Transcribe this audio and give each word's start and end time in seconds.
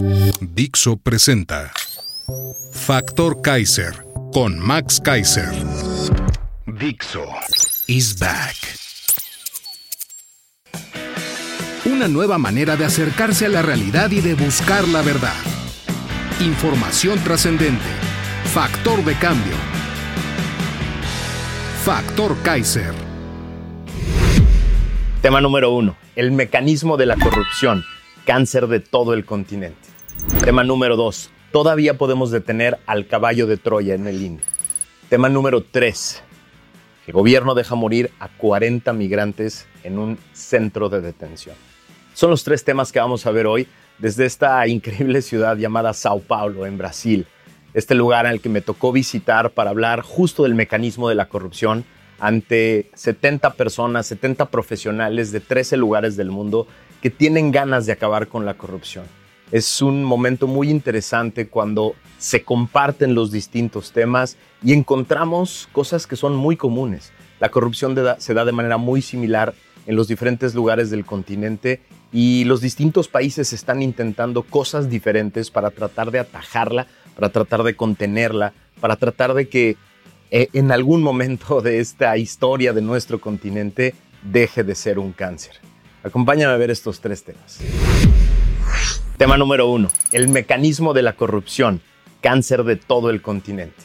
Dixo 0.00 0.96
presenta 0.96 1.72
Factor 2.72 3.42
Kaiser 3.42 4.06
con 4.32 4.56
Max 4.58 5.00
Kaiser. 5.02 5.50
Dixo 6.66 7.24
is 7.88 8.16
back. 8.16 8.54
Una 11.84 12.06
nueva 12.06 12.38
manera 12.38 12.76
de 12.76 12.84
acercarse 12.84 13.46
a 13.46 13.48
la 13.48 13.62
realidad 13.62 14.10
y 14.12 14.20
de 14.20 14.34
buscar 14.34 14.86
la 14.86 15.02
verdad. 15.02 15.34
Información 16.40 17.18
trascendente. 17.24 17.90
Factor 18.52 19.04
de 19.04 19.14
cambio. 19.14 19.56
Factor 21.84 22.36
Kaiser. 22.42 22.94
Tema 25.22 25.40
número 25.40 25.72
uno. 25.72 25.96
El 26.14 26.30
mecanismo 26.30 26.96
de 26.96 27.06
la 27.06 27.16
corrupción. 27.16 27.82
Cáncer 28.28 28.66
de 28.66 28.80
todo 28.80 29.14
el 29.14 29.24
continente. 29.24 29.88
Tema 30.44 30.62
número 30.62 30.96
dos. 30.96 31.30
Todavía 31.50 31.96
podemos 31.96 32.30
detener 32.30 32.78
al 32.84 33.06
caballo 33.06 33.46
de 33.46 33.56
Troya 33.56 33.94
en 33.94 34.06
el 34.06 34.20
INE. 34.20 34.40
Tema 35.08 35.30
número 35.30 35.62
tres. 35.62 36.22
El 37.06 37.14
gobierno 37.14 37.54
deja 37.54 37.74
morir 37.74 38.10
a 38.20 38.28
40 38.28 38.92
migrantes 38.92 39.66
en 39.82 39.98
un 39.98 40.18
centro 40.34 40.90
de 40.90 41.00
detención. 41.00 41.56
Son 42.12 42.28
los 42.28 42.44
tres 42.44 42.64
temas 42.64 42.92
que 42.92 43.00
vamos 43.00 43.24
a 43.24 43.30
ver 43.30 43.46
hoy 43.46 43.66
desde 43.96 44.26
esta 44.26 44.68
increíble 44.68 45.22
ciudad 45.22 45.56
llamada 45.56 45.94
Sao 45.94 46.20
Paulo, 46.20 46.66
en 46.66 46.76
Brasil. 46.76 47.26
Este 47.72 47.94
lugar 47.94 48.26
el 48.26 48.42
que 48.42 48.50
me 48.50 48.60
tocó 48.60 48.92
visitar 48.92 49.52
para 49.52 49.70
hablar 49.70 50.02
justo 50.02 50.42
del 50.42 50.54
mecanismo 50.54 51.08
de 51.08 51.14
la 51.14 51.30
corrupción 51.30 51.86
ante 52.20 52.90
70 52.92 53.54
personas, 53.54 54.06
70 54.06 54.50
profesionales 54.50 55.32
de 55.32 55.40
13 55.40 55.78
lugares 55.78 56.18
del 56.18 56.30
mundo 56.30 56.66
que 57.02 57.10
tienen 57.10 57.52
ganas 57.52 57.86
de 57.86 57.92
acabar 57.92 58.28
con 58.28 58.44
la 58.44 58.54
corrupción. 58.54 59.04
Es 59.50 59.80
un 59.80 60.04
momento 60.04 60.46
muy 60.46 60.70
interesante 60.70 61.48
cuando 61.48 61.94
se 62.18 62.42
comparten 62.42 63.14
los 63.14 63.30
distintos 63.30 63.92
temas 63.92 64.36
y 64.62 64.72
encontramos 64.72 65.68
cosas 65.72 66.06
que 66.06 66.16
son 66.16 66.36
muy 66.36 66.56
comunes. 66.56 67.12
La 67.40 67.50
corrupción 67.50 67.96
se 68.18 68.34
da 68.34 68.44
de 68.44 68.52
manera 68.52 68.76
muy 68.76 69.00
similar 69.00 69.54
en 69.86 69.96
los 69.96 70.08
diferentes 70.08 70.54
lugares 70.54 70.90
del 70.90 71.06
continente 71.06 71.80
y 72.12 72.44
los 72.44 72.60
distintos 72.60 73.08
países 73.08 73.52
están 73.52 73.80
intentando 73.80 74.42
cosas 74.42 74.90
diferentes 74.90 75.50
para 75.50 75.70
tratar 75.70 76.10
de 76.10 76.18
atajarla, 76.18 76.86
para 77.14 77.30
tratar 77.30 77.62
de 77.62 77.74
contenerla, 77.74 78.52
para 78.80 78.96
tratar 78.96 79.34
de 79.34 79.48
que 79.48 79.76
eh, 80.30 80.48
en 80.52 80.72
algún 80.72 81.02
momento 81.02 81.60
de 81.62 81.80
esta 81.80 82.16
historia 82.18 82.72
de 82.72 82.82
nuestro 82.82 83.20
continente 83.20 83.94
deje 84.22 84.62
de 84.62 84.74
ser 84.74 84.98
un 84.98 85.12
cáncer. 85.12 85.54
Acompáñame 86.08 86.54
a 86.54 86.56
ver 86.56 86.70
estos 86.70 87.00
tres 87.02 87.22
temas. 87.22 87.58
Tema 89.18 89.36
número 89.36 89.68
uno, 89.68 89.90
el 90.10 90.28
mecanismo 90.28 90.94
de 90.94 91.02
la 91.02 91.16
corrupción, 91.16 91.82
cáncer 92.22 92.64
de 92.64 92.76
todo 92.76 93.10
el 93.10 93.20
continente. 93.20 93.82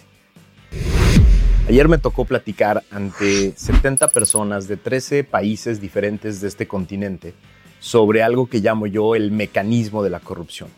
Ayer 1.68 1.90
me 1.90 1.98
tocó 1.98 2.24
platicar 2.24 2.82
ante 2.92 3.52
70 3.58 4.08
personas 4.08 4.70
de 4.70 4.78
13 4.78 5.26
países 5.26 5.82
diferentes 5.82 6.40
de 6.40 6.48
este 6.48 6.66
continente 6.66 7.34
sobre 7.82 8.24
algo 8.24 8.48
que 8.48 8.60
llamo 8.60 8.88
yo 8.88 9.16
el 9.16 9.32
mecanismo 9.32 10.02
de 10.02 10.10
la 10.10 10.22
corrupción. 10.22 10.70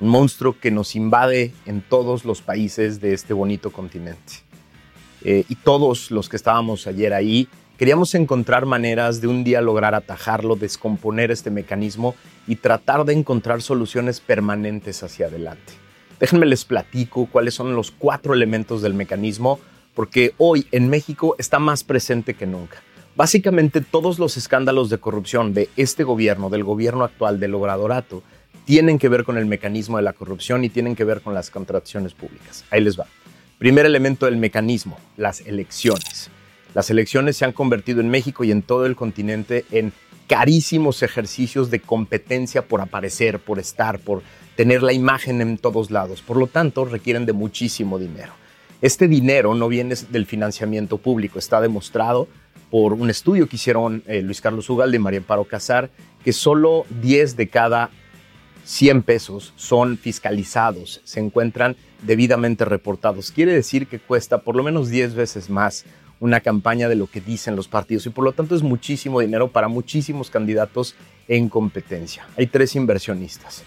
Un 0.00 0.08
monstruo 0.08 0.58
que 0.58 0.70
nos 0.70 0.96
invade 0.96 1.52
en 1.66 1.82
todos 1.82 2.24
los 2.24 2.40
países 2.40 3.02
de 3.02 3.12
este 3.12 3.34
bonito 3.34 3.70
continente. 3.70 4.32
Eh, 5.22 5.44
y 5.46 5.56
todos 5.56 6.10
los 6.10 6.30
que 6.30 6.36
estábamos 6.36 6.86
ayer 6.86 7.12
ahí 7.12 7.48
Queríamos 7.76 8.14
encontrar 8.14 8.64
maneras 8.64 9.20
de 9.20 9.26
un 9.26 9.44
día 9.44 9.60
lograr 9.60 9.94
atajarlo, 9.94 10.56
descomponer 10.56 11.30
este 11.30 11.50
mecanismo 11.50 12.14
y 12.46 12.56
tratar 12.56 13.04
de 13.04 13.12
encontrar 13.12 13.60
soluciones 13.60 14.20
permanentes 14.20 15.02
hacia 15.02 15.26
adelante. 15.26 15.74
Déjenme 16.18 16.46
les 16.46 16.64
platico 16.64 17.28
cuáles 17.30 17.52
son 17.52 17.76
los 17.76 17.90
cuatro 17.90 18.32
elementos 18.32 18.80
del 18.80 18.94
mecanismo, 18.94 19.60
porque 19.94 20.32
hoy 20.38 20.66
en 20.72 20.88
México 20.88 21.36
está 21.38 21.58
más 21.58 21.84
presente 21.84 22.32
que 22.32 22.46
nunca. 22.46 22.78
Básicamente 23.14 23.82
todos 23.82 24.18
los 24.18 24.38
escándalos 24.38 24.88
de 24.88 24.96
corrupción 24.96 25.52
de 25.52 25.68
este 25.76 26.02
gobierno, 26.02 26.48
del 26.48 26.64
gobierno 26.64 27.04
actual, 27.04 27.38
del 27.38 27.54
Obradorato, 27.54 28.22
tienen 28.64 28.98
que 28.98 29.10
ver 29.10 29.24
con 29.24 29.36
el 29.36 29.44
mecanismo 29.44 29.98
de 29.98 30.02
la 30.02 30.14
corrupción 30.14 30.64
y 30.64 30.70
tienen 30.70 30.96
que 30.96 31.04
ver 31.04 31.20
con 31.20 31.34
las 31.34 31.50
contrataciones 31.50 32.14
públicas. 32.14 32.64
Ahí 32.70 32.80
les 32.80 32.98
va. 32.98 33.06
Primer 33.58 33.84
elemento 33.84 34.24
del 34.24 34.38
mecanismo, 34.38 34.98
las 35.18 35.40
elecciones. 35.42 36.30
Las 36.76 36.90
elecciones 36.90 37.38
se 37.38 37.46
han 37.46 37.52
convertido 37.52 38.02
en 38.02 38.10
México 38.10 38.44
y 38.44 38.50
en 38.50 38.60
todo 38.60 38.84
el 38.84 38.96
continente 38.96 39.64
en 39.70 39.94
carísimos 40.26 41.02
ejercicios 41.02 41.70
de 41.70 41.80
competencia 41.80 42.68
por 42.68 42.82
aparecer, 42.82 43.38
por 43.38 43.58
estar, 43.58 43.98
por 43.98 44.22
tener 44.56 44.82
la 44.82 44.92
imagen 44.92 45.40
en 45.40 45.56
todos 45.56 45.90
lados. 45.90 46.20
Por 46.20 46.36
lo 46.36 46.48
tanto, 46.48 46.84
requieren 46.84 47.24
de 47.24 47.32
muchísimo 47.32 47.98
dinero. 47.98 48.34
Este 48.82 49.08
dinero 49.08 49.54
no 49.54 49.68
viene 49.68 49.94
del 50.10 50.26
financiamiento 50.26 50.98
público, 50.98 51.38
está 51.38 51.62
demostrado 51.62 52.28
por 52.70 52.92
un 52.92 53.08
estudio 53.08 53.48
que 53.48 53.56
hicieron 53.56 54.02
eh, 54.06 54.20
Luis 54.20 54.42
Carlos 54.42 54.68
Ugalde 54.68 54.98
y 54.98 55.00
María 55.00 55.22
Paro 55.22 55.46
Casar, 55.46 55.88
que 56.22 56.34
solo 56.34 56.84
10 57.00 57.38
de 57.38 57.48
cada 57.48 57.88
100 58.64 59.02
pesos 59.02 59.54
son 59.56 59.96
fiscalizados, 59.96 61.00
se 61.04 61.20
encuentran 61.20 61.74
debidamente 62.02 62.66
reportados. 62.66 63.30
Quiere 63.30 63.54
decir 63.54 63.86
que 63.86 63.98
cuesta 63.98 64.42
por 64.42 64.56
lo 64.56 64.62
menos 64.62 64.90
10 64.90 65.14
veces 65.14 65.48
más 65.48 65.86
una 66.20 66.40
campaña 66.40 66.88
de 66.88 66.96
lo 66.96 67.06
que 67.06 67.20
dicen 67.20 67.56
los 67.56 67.68
partidos 67.68 68.06
y 68.06 68.10
por 68.10 68.24
lo 68.24 68.32
tanto 68.32 68.54
es 68.54 68.62
muchísimo 68.62 69.20
dinero 69.20 69.48
para 69.48 69.68
muchísimos 69.68 70.30
candidatos 70.30 70.94
en 71.28 71.48
competencia. 71.48 72.26
Hay 72.36 72.46
tres 72.46 72.74
inversionistas, 72.76 73.64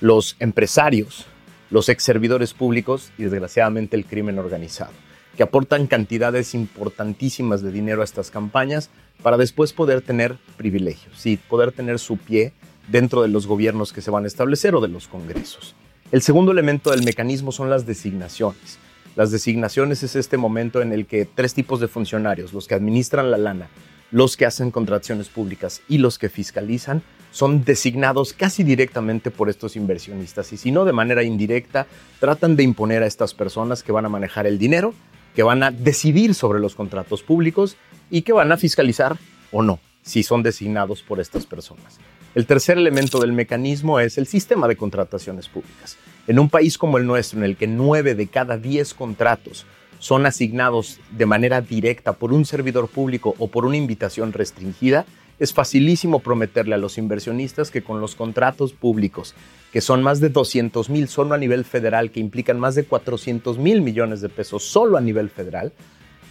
los 0.00 0.36
empresarios, 0.38 1.26
los 1.70 1.88
ex 1.88 2.02
servidores 2.02 2.54
públicos 2.54 3.12
y 3.18 3.24
desgraciadamente 3.24 3.96
el 3.96 4.04
crimen 4.04 4.38
organizado, 4.38 4.92
que 5.36 5.42
aportan 5.42 5.86
cantidades 5.86 6.54
importantísimas 6.54 7.62
de 7.62 7.72
dinero 7.72 8.02
a 8.02 8.04
estas 8.04 8.30
campañas 8.30 8.90
para 9.22 9.36
después 9.36 9.72
poder 9.72 10.02
tener 10.02 10.36
privilegios 10.56 11.26
y 11.26 11.36
poder 11.36 11.72
tener 11.72 11.98
su 11.98 12.16
pie 12.16 12.52
dentro 12.88 13.22
de 13.22 13.28
los 13.28 13.46
gobiernos 13.46 13.92
que 13.92 14.02
se 14.02 14.10
van 14.10 14.24
a 14.24 14.26
establecer 14.26 14.74
o 14.74 14.80
de 14.80 14.88
los 14.88 15.08
congresos. 15.08 15.74
El 16.10 16.20
segundo 16.20 16.52
elemento 16.52 16.90
del 16.90 17.04
mecanismo 17.04 17.52
son 17.52 17.70
las 17.70 17.86
designaciones. 17.86 18.78
Las 19.14 19.30
designaciones 19.30 20.02
es 20.02 20.16
este 20.16 20.38
momento 20.38 20.80
en 20.80 20.92
el 20.92 21.06
que 21.06 21.26
tres 21.26 21.52
tipos 21.52 21.80
de 21.80 21.88
funcionarios, 21.88 22.54
los 22.54 22.66
que 22.66 22.74
administran 22.74 23.30
la 23.30 23.36
lana, 23.36 23.68
los 24.10 24.38
que 24.38 24.46
hacen 24.46 24.70
contrataciones 24.70 25.28
públicas 25.28 25.82
y 25.86 25.98
los 25.98 26.18
que 26.18 26.30
fiscalizan, 26.30 27.02
son 27.30 27.64
designados 27.64 28.32
casi 28.32 28.62
directamente 28.62 29.30
por 29.30 29.50
estos 29.50 29.76
inversionistas 29.76 30.52
y 30.52 30.56
si 30.56 30.70
no 30.70 30.84
de 30.84 30.92
manera 30.92 31.22
indirecta, 31.22 31.86
tratan 32.20 32.56
de 32.56 32.62
imponer 32.62 33.02
a 33.02 33.06
estas 33.06 33.34
personas 33.34 33.82
que 33.82 33.92
van 33.92 34.06
a 34.06 34.10
manejar 34.10 34.46
el 34.46 34.58
dinero, 34.58 34.94
que 35.34 35.42
van 35.42 35.62
a 35.62 35.70
decidir 35.70 36.34
sobre 36.34 36.60
los 36.60 36.74
contratos 36.74 37.22
públicos 37.22 37.76
y 38.10 38.22
que 38.22 38.32
van 38.32 38.52
a 38.52 38.56
fiscalizar 38.56 39.16
o 39.50 39.62
no 39.62 39.78
si 40.02 40.22
son 40.22 40.42
designados 40.42 41.02
por 41.02 41.20
estas 41.20 41.46
personas. 41.46 41.98
El 42.34 42.46
tercer 42.46 42.76
elemento 42.78 43.20
del 43.20 43.32
mecanismo 43.32 44.00
es 44.00 44.18
el 44.18 44.26
sistema 44.26 44.68
de 44.68 44.76
contrataciones 44.76 45.48
públicas. 45.48 45.96
En 46.26 46.38
un 46.38 46.48
país 46.48 46.78
como 46.78 46.98
el 46.98 47.06
nuestro, 47.06 47.38
en 47.38 47.44
el 47.44 47.56
que 47.56 47.66
9 47.66 48.14
de 48.14 48.28
cada 48.28 48.56
10 48.56 48.94
contratos 48.94 49.66
son 49.98 50.26
asignados 50.26 51.00
de 51.10 51.26
manera 51.26 51.60
directa 51.60 52.12
por 52.12 52.32
un 52.32 52.44
servidor 52.44 52.88
público 52.88 53.34
o 53.38 53.48
por 53.48 53.64
una 53.64 53.76
invitación 53.76 54.32
restringida, 54.32 55.04
es 55.38 55.52
facilísimo 55.52 56.20
prometerle 56.20 56.76
a 56.76 56.78
los 56.78 56.98
inversionistas 56.98 57.72
que 57.72 57.82
con 57.82 58.00
los 58.00 58.14
contratos 58.14 58.72
públicos, 58.72 59.34
que 59.72 59.80
son 59.80 60.02
más 60.02 60.20
de 60.20 60.28
200 60.28 60.90
mil 60.90 61.08
solo 61.08 61.34
a 61.34 61.38
nivel 61.38 61.64
federal, 61.64 62.12
que 62.12 62.20
implican 62.20 62.60
más 62.60 62.76
de 62.76 62.84
400 62.84 63.58
mil 63.58 63.82
millones 63.82 64.20
de 64.20 64.28
pesos 64.28 64.62
solo 64.62 64.96
a 64.96 65.00
nivel 65.00 65.30
federal, 65.30 65.72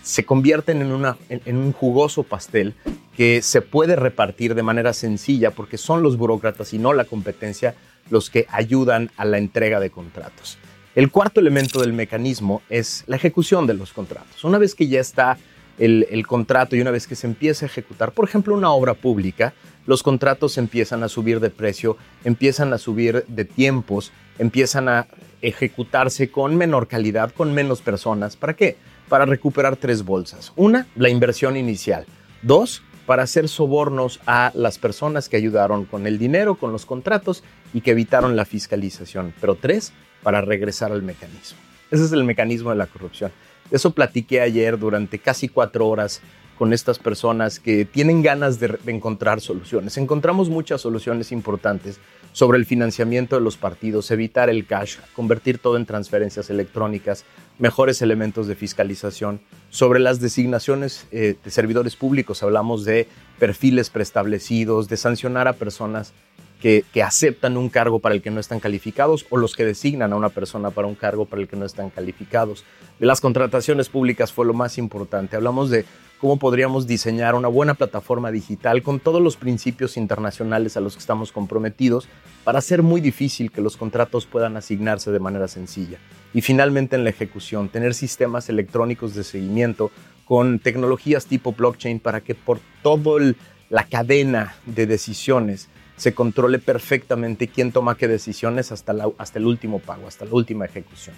se 0.03 0.25
convierten 0.25 0.81
en, 0.81 1.41
en, 1.45 1.57
un 1.57 1.73
jugoso 1.73 2.23
pastel 2.23 2.73
que 3.15 3.41
se 3.41 3.61
puede 3.61 3.95
repartir 3.95 4.55
de 4.55 4.63
manera 4.63 4.93
sencilla 4.93 5.51
porque 5.51 5.77
son 5.77 6.01
los 6.01 6.17
burócratas 6.17 6.73
y 6.73 6.79
no 6.79 6.93
la 6.93 7.05
competencia 7.05 7.75
los 8.09 8.29
que 8.29 8.47
ayudan 8.49 9.11
a 9.17 9.25
la 9.25 9.37
entrega 9.37 9.79
de 9.79 9.89
contratos. 9.89 10.57
El 10.93 11.09
cuarto 11.09 11.39
elemento 11.39 11.79
del 11.79 11.93
mecanismo 11.93 12.61
es 12.69 13.03
la 13.07 13.15
ejecución 13.15 13.65
de 13.65 13.73
los 13.73 13.93
contratos. 13.93 14.43
Una 14.43 14.57
vez 14.57 14.75
que 14.75 14.87
ya 14.87 14.99
está 14.99 15.37
el, 15.77 16.27
contrato 16.27 16.75
y 16.75 16.81
una 16.81 16.91
vez 16.91 17.07
que 17.07 17.15
se 17.15 17.27
empieza 17.27 17.65
a 17.65 17.69
ejecutar, 17.69 18.11
por 18.11 18.27
ejemplo, 18.27 18.53
una 18.53 18.71
obra 18.71 18.93
pública, 18.93 19.53
los 19.85 20.03
contratos 20.03 20.57
empiezan 20.57 21.01
a 21.03 21.09
subir 21.09 21.39
de 21.39 21.49
precio, 21.49 21.97
empiezan 22.23 22.73
a 22.73 22.77
subir 22.77 23.25
de 23.27 23.45
tiempos, 23.45 24.11
empiezan 24.37 24.89
a 24.89 25.07
ejecutarse 25.41 26.29
con 26.29 26.55
menor 26.55 26.87
calidad, 26.87 27.31
con 27.31 27.53
menos 27.53 27.81
personas. 27.81 28.35
¿Para 28.35 28.55
qué? 28.55 28.77
Para 29.07 29.25
recuperar 29.25 29.77
tres 29.77 30.03
bolsas. 30.03 30.51
Una, 30.55 30.87
la 30.95 31.09
inversión 31.09 31.57
inicial. 31.57 32.05
Dos, 32.41 32.83
para 33.11 33.23
hacer 33.23 33.49
sobornos 33.49 34.21
a 34.25 34.53
las 34.55 34.77
personas 34.77 35.27
que 35.27 35.35
ayudaron 35.35 35.83
con 35.83 36.07
el 36.07 36.17
dinero, 36.17 36.55
con 36.55 36.71
los 36.71 36.85
contratos 36.85 37.43
y 37.73 37.81
que 37.81 37.91
evitaron 37.91 38.37
la 38.37 38.45
fiscalización. 38.45 39.33
Pero 39.41 39.55
tres, 39.55 39.91
para 40.23 40.39
regresar 40.39 40.93
al 40.93 41.03
mecanismo. 41.03 41.57
Ese 41.91 42.05
es 42.05 42.13
el 42.13 42.23
mecanismo 42.23 42.69
de 42.69 42.77
la 42.77 42.87
corrupción. 42.87 43.33
eso 43.69 43.91
platiqué 43.91 44.39
ayer 44.39 44.79
durante 44.79 45.19
casi 45.19 45.49
cuatro 45.49 45.89
horas 45.89 46.21
con 46.57 46.71
estas 46.71 46.99
personas 46.99 47.59
que 47.59 47.83
tienen 47.83 48.21
ganas 48.21 48.61
de, 48.61 48.79
encontrar 48.85 49.41
soluciones. 49.41 49.97
Encontramos 49.97 50.49
muchas 50.49 50.79
soluciones 50.79 51.33
importantes 51.33 51.99
sobre 52.33 52.57
el 52.57 52.65
financiamiento 52.65 53.35
de 53.35 53.41
los 53.41 53.57
partidos, 53.57 54.09
evitar 54.11 54.49
el 54.49 54.65
cash, 54.65 54.97
convertir 55.15 55.59
todo 55.59 55.77
en 55.77 55.85
transferencias 55.85 56.49
electrónicas, 56.49 57.25
mejores 57.59 58.01
elementos 58.01 58.47
de 58.47 58.55
fiscalización. 58.55 59.41
Sobre 59.69 59.99
las 59.99 60.19
designaciones 60.19 61.07
eh, 61.11 61.35
de 61.43 61.51
servidores 61.51 61.95
públicos, 61.95 62.43
hablamos 62.43 62.85
de 62.85 63.07
perfiles 63.39 63.89
preestablecidos, 63.89 64.87
de 64.87 64.97
sancionar 64.97 65.47
a 65.47 65.53
personas 65.53 66.13
que, 66.61 66.85
que, 66.93 67.01
aceptan 67.01 67.57
un 67.57 67.69
cargo 67.69 67.99
para 67.99 68.13
el 68.13 68.21
que 68.21 68.29
no 68.29 68.39
están 68.39 68.59
calificados 68.59 69.25
o 69.31 69.37
los 69.37 69.55
que 69.55 69.65
designan 69.65 70.13
a 70.13 70.15
una 70.15 70.29
persona 70.29 70.69
para 70.69 70.87
un 70.87 70.93
cargo 70.93 71.25
para 71.25 71.41
el 71.41 71.47
que 71.47 71.55
no 71.55 71.65
están 71.65 71.89
calificados. 71.89 72.63
De 72.99 73.07
las 73.07 73.19
contrataciones 73.19 73.89
públicas 73.89 74.31
fue 74.31 74.45
lo 74.45 74.53
más 74.53 74.77
importante. 74.77 75.35
Hablamos 75.35 75.71
de 75.71 75.85
cómo 76.21 76.37
podríamos 76.37 76.85
diseñar 76.85 77.33
una 77.33 77.47
buena 77.47 77.73
plataforma 77.73 78.29
digital 78.29 78.83
con 78.83 78.99
todos 78.99 79.19
los 79.19 79.37
principios 79.37 79.97
internacionales 79.97 80.77
a 80.77 80.79
los 80.79 80.93
que 80.93 80.99
estamos 80.99 81.31
comprometidos 81.31 82.07
para 82.43 82.59
hacer 82.59 82.83
muy 82.83 83.01
difícil 83.01 83.51
que 83.51 83.59
los 83.59 83.75
contratos 83.75 84.27
puedan 84.27 84.55
asignarse 84.55 85.09
de 85.09 85.19
manera 85.19 85.47
sencilla. 85.47 85.97
Y 86.31 86.41
finalmente 86.41 86.95
en 86.95 87.05
la 87.05 87.09
ejecución, 87.09 87.69
tener 87.69 87.95
sistemas 87.95 88.49
electrónicos 88.49 89.15
de 89.15 89.23
seguimiento 89.23 89.89
con 90.23 90.59
tecnologías 90.59 91.25
tipo 91.25 91.53
blockchain 91.53 91.99
para 91.99 92.21
que 92.21 92.35
por 92.35 92.59
toda 92.83 93.33
la 93.71 93.85
cadena 93.85 94.55
de 94.67 94.85
decisiones 94.85 95.69
se 95.97 96.13
controle 96.13 96.59
perfectamente 96.59 97.47
quién 97.47 97.71
toma 97.71 97.97
qué 97.97 98.07
decisiones 98.07 98.71
hasta, 98.71 98.93
hasta 99.17 99.39
el 99.39 99.47
último 99.47 99.79
pago, 99.79 100.07
hasta 100.07 100.25
la 100.25 100.33
última 100.33 100.65
ejecución. 100.65 101.15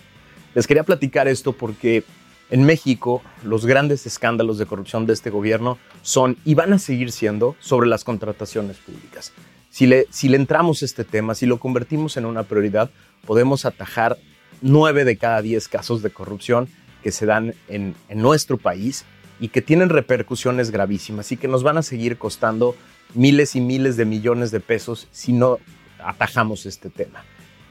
Les 0.55 0.65
quería 0.65 0.83
platicar 0.83 1.27
esto 1.27 1.51
porque 1.51 2.05
en 2.53 2.65
México, 2.65 3.23
los 3.43 3.65
grandes 3.65 4.05
escándalos 4.05 4.59
de 4.59 4.67
corrupción 4.67 5.07
de 5.07 5.13
este 5.13 5.31
gobierno 5.31 5.79
son 6.03 6.37
y 6.45 6.53
van 6.53 6.71
a 6.71 6.77
seguir 6.77 7.11
siendo 7.11 7.55
sobre 7.59 7.89
las 7.89 8.03
contrataciones 8.03 8.77
públicas. 8.77 9.33
Si 9.71 9.87
le, 9.87 10.05
si 10.11 10.31
entramos 10.35 10.83
a 10.83 10.85
este 10.85 11.03
tema, 11.03 11.33
si 11.33 11.47
lo 11.47 11.57
convertimos 11.57 12.15
en 12.15 12.25
una 12.25 12.43
prioridad, 12.43 12.91
podemos 13.25 13.65
atajar 13.65 14.19
nueve 14.61 15.03
de 15.03 15.17
cada 15.17 15.41
diez 15.41 15.67
casos 15.67 16.03
de 16.03 16.11
corrupción 16.11 16.69
que 17.01 17.11
se 17.11 17.25
dan 17.25 17.55
en, 17.69 17.95
en 18.07 18.21
nuestro 18.21 18.59
país 18.59 19.03
y 19.39 19.47
que 19.47 19.63
tienen 19.63 19.89
repercusiones 19.89 20.69
gravísimas 20.69 21.31
y 21.31 21.37
que 21.37 21.47
nos 21.47 21.63
van 21.63 21.79
a 21.79 21.81
seguir 21.81 22.19
costando 22.19 22.75
miles 23.15 23.55
y 23.55 23.61
miles 23.61 23.97
de 23.97 24.05
millones 24.05 24.51
de 24.51 24.59
pesos 24.59 25.07
si 25.11 25.33
no 25.33 25.57
atajamos 25.97 26.67
este 26.67 26.91
tema 26.91 27.23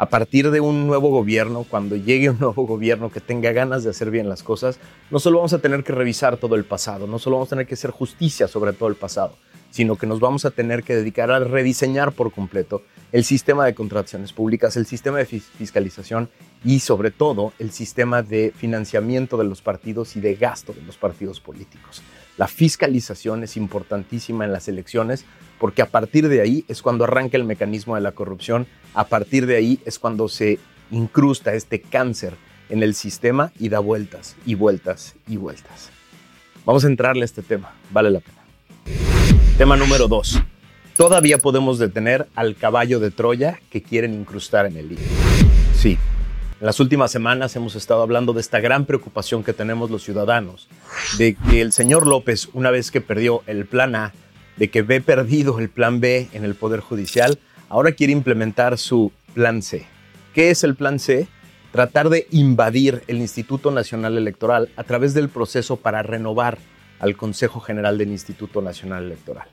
a 0.03 0.07
partir 0.07 0.51
de 0.51 0.61
un 0.61 0.89
nuevo 0.89 1.11
gobierno, 1.11 1.63
cuando 1.63 1.95
llegue 1.95 2.29
un 2.29 2.39
nuevo 2.41 2.67
gobierno 2.67 3.13
que 3.13 3.21
tenga 3.21 3.53
ganas 3.53 3.85
de 3.85 3.91
hacer 3.91 4.11
bien 4.11 4.29
las 4.29 4.43
cosas, 4.43 4.81
no 5.13 5.21
solo 5.21 5.39
vamos 5.39 5.53
a 5.53 5.61
tener 5.61 5.85
que 5.85 5.93
revisar 5.93 6.39
todo 6.39 6.57
el 6.57 6.65
pasado, 6.65 7.07
no 7.07 7.21
solo 7.21 7.37
vamos 7.37 7.51
a 7.51 7.51
tener 7.51 7.69
que 7.69 7.75
hacer 7.75 7.93
justicia 7.93 8.49
sobre 8.49 8.73
todo 8.73 8.89
el 8.89 8.97
pasado, 8.97 9.37
sino 9.71 9.95
que 9.95 10.09
nos 10.09 10.19
vamos 10.19 10.45
a 10.45 10.51
tener 10.51 10.83
que 10.83 10.97
dedicar 10.97 11.31
a 11.31 11.39
rediseñar 11.39 12.11
por 12.11 12.33
completo 12.33 12.83
el 13.13 13.23
sistema 13.23 13.65
de 13.65 13.77
contrataciones 13.77 14.33
públicas, 14.33 14.77
el 14.77 14.87
sistema 14.87 15.19
de 15.19 15.27
fiscalización 15.27 16.29
y 16.65 16.81
sobre 16.81 17.13
todo 17.13 17.53
el 17.61 17.71
sistema 17.71 18.23
de 18.23 18.53
financiamiento 18.57 19.37
de 19.37 19.45
los 19.45 19.63
partidos 19.63 20.17
y 20.17 20.21
de 20.21 20.35
gasto 20.35 20.73
de 20.73 20.83
los 20.83 20.97
partidos 20.97 21.39
políticos. 21.39 22.03
La 22.39 22.49
fiscalización 22.49 23.45
es 23.45 23.57
importantísima 23.57 24.45
en 24.45 24.53
las 24.53 24.69
elecciones 24.69 25.25
porque 25.59 25.83
a 25.83 25.87
partir 25.87 26.29
de 26.29 26.41
ahí 26.41 26.65
es 26.67 26.83
cuando 26.83 27.05
arranca 27.05 27.37
el 27.37 27.45
mecanismo 27.45 27.95
de 27.95 28.01
la 28.01 28.13
corrupción, 28.13 28.67
a 28.95 29.05
partir 29.05 29.47
de 29.47 29.57
ahí 29.57 29.81
es 29.85 29.99
cuando 29.99 30.29
se 30.29 30.59
incrusta 30.91 31.55
este 31.55 31.81
cáncer 31.81 32.35
en 32.69 32.83
el 32.83 32.95
sistema 32.95 33.53
y 33.59 33.69
da 33.69 33.79
vueltas 33.81 34.37
y 34.47 34.55
vueltas 34.55 35.15
y 35.29 35.37
vueltas. 35.37 35.91
Vamos 36.65 36.85
a 36.85 36.89
entrarle 36.89 37.23
a 37.23 37.25
este 37.27 37.43
tema, 37.43 37.75
vale 37.91 38.11
la 38.11 38.21
pena. 38.21 38.39
Tema 39.59 39.77
número 39.77 40.09
dos. 40.09 40.41
Todavía 40.97 41.39
podemos 41.39 41.79
detener 41.79 42.29
al 42.35 42.57
caballo 42.57 42.99
de 42.99 43.11
Troya 43.11 43.61
que 43.71 43.83
quieren 43.83 44.15
incrustar 44.15 44.67
en 44.67 44.77
el 44.77 44.89
libro. 44.89 45.05
Sí, 45.75 45.99
en 46.63 46.67
las 46.67 46.79
últimas 46.79 47.11
semanas 47.11 47.57
hemos 47.57 47.75
estado 47.75 48.03
hablando 48.03 48.33
de 48.33 48.41
esta 48.41 48.61
gran 48.61 48.87
preocupación 48.87 49.43
que 49.43 49.53
tenemos 49.53 49.91
los 49.91 50.05
ciudadanos, 50.05 50.69
de 51.19 51.35
que 51.35 51.61
el 51.61 51.73
señor 51.73 52.07
López, 52.07 52.51
una 52.53 52.71
vez 52.71 52.93
que 52.93 53.01
perdió 53.01 53.43
el 53.49 53.67
plan 53.67 53.97
A, 53.97 54.13
de 54.57 54.71
que 54.71 54.83
ve 54.83 55.01
perdido 55.01 55.59
el 55.59 55.71
plan 55.71 55.99
B 55.99 56.29
en 56.33 56.45
el 56.45 56.55
Poder 56.55 56.79
Judicial, 56.79 57.41
ahora 57.69 57.91
quiere 57.91 58.13
implementar 58.13 58.79
su 58.79 59.11
plan 59.35 59.61
C. 59.61 59.87
¿Qué 60.35 60.51
es 60.53 60.63
el 60.63 60.77
plan 60.77 61.01
C? 61.01 61.27
Tratar 61.73 62.11
de 62.11 62.29
invadir 62.31 63.03
el 63.09 63.17
Instituto 63.17 63.73
Nacional 63.73 64.17
Electoral 64.17 64.69
a 64.77 64.85
través 64.85 65.15
del 65.15 65.31
proceso 65.31 65.79
para 65.79 66.05
renovar 66.05 66.59
al 67.01 67.17
Consejo 67.17 67.59
General 67.59 67.99
del 67.99 68.13
Instituto 68.13 68.63
Nacional 68.63 69.07
Electoral. 69.07 69.49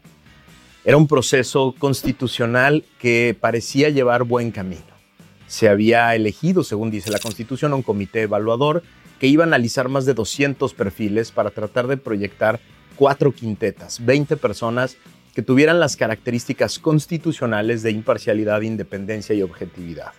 Era 0.86 0.98
un 0.98 1.08
proceso 1.08 1.74
constitucional 1.80 2.84
que 3.00 3.36
parecía 3.42 3.90
llevar 3.90 4.26
buen 4.26 4.52
camino 4.52 4.89
se 5.50 5.68
había 5.68 6.14
elegido, 6.14 6.64
según 6.64 6.92
dice 6.92 7.10
la 7.10 7.18
Constitución, 7.18 7.74
un 7.74 7.82
comité 7.82 8.22
evaluador 8.22 8.84
que 9.20 9.26
iba 9.26 9.44
a 9.44 9.48
analizar 9.48 9.90
más 9.90 10.06
de 10.06 10.14
200 10.14 10.76
perfiles 10.76 11.32
para 11.32 11.50
tratar 11.50 11.88
de 11.88 11.98
proyectar 11.98 12.60
cuatro 12.96 13.34
quintetas, 13.34 14.06
20 14.06 14.38
personas 14.38 14.96
que 15.34 15.42
tuvieran 15.42 15.80
las 15.80 15.98
características 15.98 16.78
constitucionales 16.78 17.82
de 17.82 17.90
imparcialidad, 17.90 18.62
independencia 18.62 19.34
y 19.34 19.42
objetividad. 19.42 20.12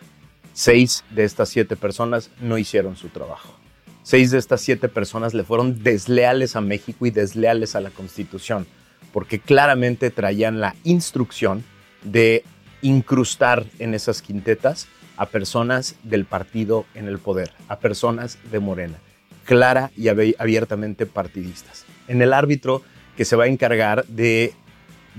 Seis 0.53 1.05
de 1.11 1.23
estas 1.23 1.49
siete 1.49 1.77
personas 1.77 2.31
no 2.41 2.59
hicieron 2.59 2.97
su 2.97 3.09
trabajo. 3.09 3.55
Seis 4.03 4.33
de 4.33 4.39
estas 4.39 4.61
siete 4.61 4.89
personas 4.89 5.33
le 5.33 5.45
fueron 5.45 5.85
desleales 5.85 6.57
a 6.57 6.61
México 6.61 7.07
y 7.07 7.13
desleales 7.13 7.77
a 7.77 7.81
la 7.81 7.91
Constitución, 7.91 8.67
porque 9.13 9.39
claramente 9.39 10.11
traían 10.11 10.59
la 10.59 10.75
instrucción 10.83 11.63
de 12.03 12.43
incrustar 12.83 13.65
en 13.79 13.95
esas 13.95 14.23
quintetas 14.23 14.89
a 15.21 15.27
personas 15.27 15.97
del 16.03 16.25
partido 16.25 16.87
en 16.95 17.07
el 17.07 17.19
poder, 17.19 17.53
a 17.69 17.79
personas 17.79 18.39
de 18.51 18.59
Morena, 18.59 18.97
clara 19.45 19.91
y 19.95 20.09
abiertamente 20.09 21.05
partidistas. 21.05 21.85
En 22.09 22.23
el 22.23 22.33
árbitro 22.33 22.81
que 23.19 23.27
se 23.27 23.37
va 23.37 23.45
a 23.45 23.49
encargar 23.49 24.07
de 24.07 24.55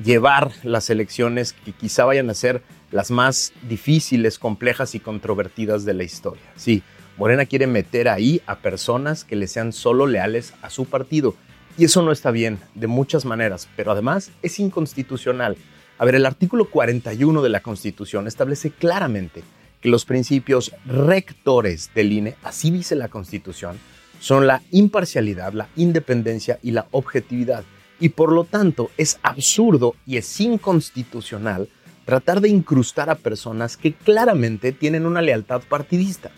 llevar 0.04 0.54
las 0.64 0.90
elecciones 0.90 1.54
que 1.54 1.72
quizá 1.72 2.06
vayan 2.06 2.32
a 2.32 2.34
ser 2.34 2.64
las 2.90 3.12
más 3.12 3.54
difíciles, 3.70 4.40
complejas 4.40 4.96
y 4.96 5.00
controvertidas 5.00 5.86
de 5.86 5.94
la 5.94 6.04
historia. 6.04 6.42
Sí, 6.56 6.82
Morena 7.16 7.46
quiere 7.46 7.68
meter 7.68 8.10
ahí 8.10 8.42
a 8.48 8.58
personas 8.58 9.24
que 9.24 9.36
le 9.36 9.46
sean 9.46 9.72
solo 9.72 10.08
leales 10.08 10.56
a 10.64 10.72
su 10.72 10.86
partido. 10.86 11.36
Y 11.78 11.86
eso 11.86 12.02
no 12.02 12.12
está 12.12 12.32
bien, 12.32 12.58
de 12.74 12.88
muchas 12.88 13.24
maneras, 13.24 13.70
pero 13.76 13.92
además 13.92 14.32
es 14.42 14.60
inconstitucional. 14.60 15.58
A 16.00 16.06
ver, 16.06 16.16
el 16.16 16.26
artículo 16.26 16.72
41 16.72 17.44
de 17.44 17.50
la 17.50 17.60
Constitución 17.60 18.28
establece 18.28 18.72
claramente 18.72 19.44
que 19.82 19.90
los 19.90 20.06
principios 20.06 20.72
rectores 20.86 21.92
del 21.94 22.14
INE, 22.14 22.36
así 22.44 22.72
dice 22.72 22.96
la 22.96 23.10
Constitución, 23.10 23.78
son 24.20 24.46
la 24.48 24.62
imparcialidad, 24.72 25.54
la 25.54 25.68
independencia 25.76 26.60
y 26.62 26.72
la 26.72 26.86
objetividad. 26.92 27.64
Y 28.00 28.10
por 28.10 28.32
lo 28.32 28.46
tanto 28.46 28.92
es 28.98 29.20
absurdo 29.24 29.96
y 30.06 30.18
es 30.18 30.40
inconstitucional 30.40 31.68
tratar 32.06 32.42
de 32.42 32.50
incrustar 32.50 33.10
a 33.10 33.16
personas 33.16 33.78
que 33.78 33.94
claramente 33.94 34.72
tienen 34.72 35.06
una 35.06 35.22
lealtad 35.22 35.62
partidista. 35.68 36.32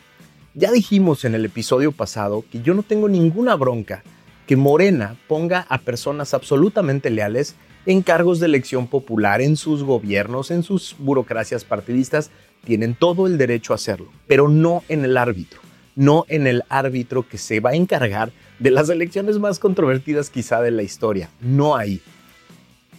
Ya 0.54 0.72
dijimos 0.72 1.26
en 1.26 1.36
el 1.36 1.46
episodio 1.46 1.92
pasado 1.92 2.46
que 2.52 2.62
yo 2.62 2.74
no 2.74 2.84
tengo 2.84 3.10
ninguna 3.10 3.56
bronca 3.56 4.04
que 4.48 4.56
Morena 4.56 5.16
ponga 5.28 5.66
a 5.70 5.80
personas 5.80 6.34
absolutamente 6.34 7.10
leales 7.10 7.56
en 7.86 8.02
cargos 8.02 8.40
de 8.40 8.46
elección 8.46 8.88
popular, 8.88 9.42
en 9.42 9.58
sus 9.58 9.84
gobiernos, 9.84 10.52
en 10.52 10.64
sus 10.64 10.96
burocracias 11.00 11.64
partidistas, 11.64 12.30
tienen 12.64 12.96
todo 12.96 13.28
el 13.28 13.38
derecho 13.38 13.74
a 13.74 13.76
hacerlo, 13.76 14.10
pero 14.28 14.48
no 14.48 14.84
en 14.90 15.04
el 15.06 15.18
árbitro, 15.18 15.60
no 15.96 16.26
en 16.30 16.48
el 16.48 16.64
árbitro 16.70 17.28
que 17.28 17.38
se 17.38 17.60
va 17.60 17.72
a 17.72 17.76
encargar 17.76 18.32
de 18.60 18.72
las 18.72 18.90
elecciones 18.90 19.40
más 19.40 19.60
controvertidas 19.60 20.30
quizá 20.30 20.62
de 20.62 20.72
la 20.72 20.84
historia, 20.84 21.30
no 21.42 21.76
ahí. 21.76 22.02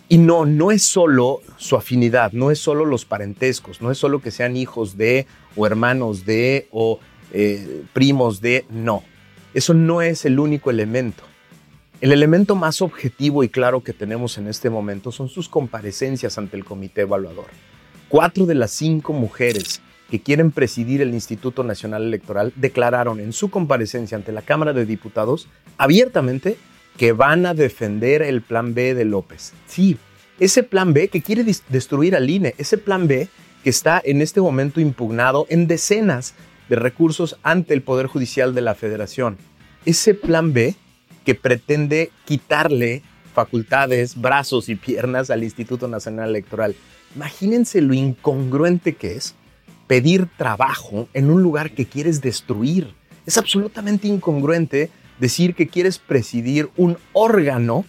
Y 0.08 0.18
no, 0.18 0.44
no 0.44 0.70
es 0.70 0.82
solo 0.82 1.40
su 1.56 1.76
afinidad, 1.76 2.32
no 2.32 2.50
es 2.50 2.58
solo 2.58 2.84
los 2.84 3.06
parentescos, 3.06 3.80
no 3.80 3.90
es 3.90 3.96
solo 3.96 4.20
que 4.20 4.30
sean 4.30 4.56
hijos 4.56 4.98
de 4.98 5.26
o 5.56 5.66
hermanos 5.66 6.26
de 6.26 6.68
o 6.70 7.00
eh, 7.32 7.82
primos 7.94 8.40
de, 8.42 8.66
no. 8.68 9.02
Eso 9.54 9.72
no 9.72 10.02
es 10.02 10.26
el 10.26 10.38
único 10.38 10.70
elemento. 10.70 11.24
El 12.00 12.12
elemento 12.12 12.54
más 12.54 12.82
objetivo 12.82 13.44
y 13.44 13.48
claro 13.48 13.82
que 13.82 13.94
tenemos 13.94 14.36
en 14.36 14.46
este 14.46 14.68
momento 14.68 15.10
son 15.10 15.30
sus 15.30 15.48
comparecencias 15.48 16.36
ante 16.36 16.58
el 16.58 16.64
comité 16.64 17.02
evaluador. 17.02 17.46
Cuatro 18.08 18.46
de 18.46 18.54
las 18.54 18.70
cinco 18.70 19.12
mujeres 19.12 19.80
que 20.10 20.20
quieren 20.20 20.50
presidir 20.52 21.00
el 21.00 21.14
Instituto 21.14 21.64
Nacional 21.64 22.04
Electoral 22.04 22.52
declararon 22.56 23.20
en 23.20 23.32
su 23.32 23.50
comparecencia 23.50 24.16
ante 24.16 24.32
la 24.32 24.42
Cámara 24.42 24.72
de 24.72 24.86
Diputados 24.86 25.48
abiertamente 25.78 26.56
que 26.96 27.12
van 27.12 27.46
a 27.46 27.54
defender 27.54 28.22
el 28.22 28.42
plan 28.42 28.74
B 28.74 28.94
de 28.94 29.04
López. 29.04 29.52
Sí, 29.66 29.96
ese 30.38 30.62
plan 30.62 30.92
B 30.92 31.08
que 31.08 31.22
quiere 31.22 31.44
destruir 31.68 32.14
al 32.14 32.30
INE, 32.30 32.54
ese 32.58 32.78
plan 32.78 33.08
B 33.08 33.28
que 33.64 33.70
está 33.70 34.00
en 34.04 34.20
este 34.20 34.40
momento 34.40 34.80
impugnado 34.80 35.46
en 35.48 35.66
decenas 35.66 36.34
de 36.68 36.76
recursos 36.76 37.36
ante 37.42 37.74
el 37.74 37.82
Poder 37.82 38.06
Judicial 38.06 38.54
de 38.54 38.60
la 38.60 38.74
Federación. 38.74 39.38
Ese 39.84 40.14
plan 40.14 40.52
B 40.52 40.74
que 41.24 41.34
pretende 41.34 42.10
quitarle 42.24 43.02
facultades, 43.34 44.20
brazos 44.20 44.68
y 44.68 44.76
piernas 44.76 45.30
al 45.30 45.42
Instituto 45.42 45.88
Nacional 45.88 46.30
Electoral. 46.30 46.76
Imagínense 47.14 47.80
lo 47.80 47.94
incongruente 47.94 48.94
que 48.94 49.16
es 49.16 49.34
pedir 49.86 50.28
trabajo 50.36 51.08
en 51.12 51.30
un 51.30 51.42
lugar 51.42 51.70
que 51.70 51.86
quieres 51.86 52.20
destruir. 52.20 52.94
Es 53.26 53.38
absolutamente 53.38 54.08
incongruente 54.08 54.90
decir 55.18 55.54
que 55.54 55.68
quieres 55.68 55.98
presidir 55.98 56.70
un 56.76 56.98
órgano 57.12 57.84